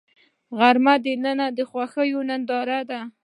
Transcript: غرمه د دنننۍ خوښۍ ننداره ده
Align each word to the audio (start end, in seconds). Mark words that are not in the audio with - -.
غرمه 0.57 0.93
د 0.99 1.01
دنننۍ 1.05 1.63
خوښۍ 1.69 2.11
ننداره 2.29 2.79
ده 2.89 2.99